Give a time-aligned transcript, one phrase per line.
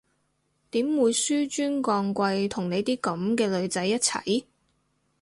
[0.71, 4.45] 點會紓尊降貴同你啲噉嘅女仔一齊？